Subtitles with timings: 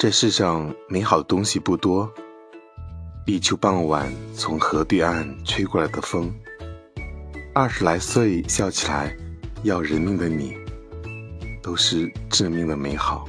[0.00, 2.10] 这世上美好的东西不多。
[3.26, 6.32] 立秋傍晚，从河对岸吹过来的风，
[7.54, 9.14] 二十来岁笑起来
[9.62, 10.56] 要人命的你，
[11.62, 13.26] 都是致命的美好。